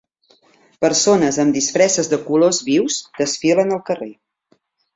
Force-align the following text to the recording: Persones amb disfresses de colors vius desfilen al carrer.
Persones 0.85 1.37
amb 1.43 1.57
disfresses 1.59 2.09
de 2.15 2.19
colors 2.31 2.63
vius 2.73 2.99
desfilen 3.21 3.77
al 3.79 3.87
carrer. 3.91 4.13